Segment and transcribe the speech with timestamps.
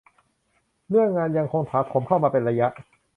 [0.89, 2.67] เรื่องงานยังคงถาโถมเข้ามาเป็นระยะ